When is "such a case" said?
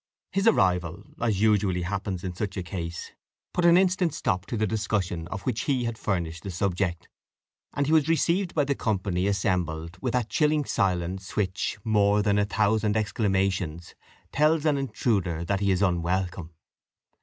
2.33-3.11